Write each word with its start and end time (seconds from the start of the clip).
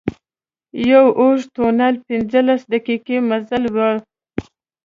یو 0.91 1.05
اوږد 1.19 1.47
تونل 1.55 1.95
پنځلس 2.07 2.61
دقيقې 2.73 3.17
مزل 3.29 3.63
و. 3.75 3.77